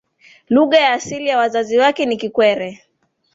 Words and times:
lugha 0.49 0.77
ya 0.79 0.91
asili 0.93 1.27
ya 1.29 1.37
wazazi 1.37 1.77
wake 1.77 2.05
ni 2.05 2.17
kikwere 2.17 2.83